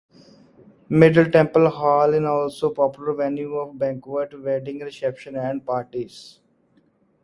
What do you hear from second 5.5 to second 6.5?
parties.